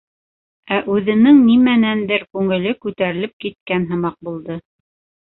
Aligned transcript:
Ә 0.75 0.77
үҙенең 0.93 1.41
нимәнәндер 1.49 2.25
күңеле 2.37 2.73
күтәрелеп 2.85 3.35
киткән 3.45 3.85
һымаҡ 3.91 4.17
булды. 4.29 4.57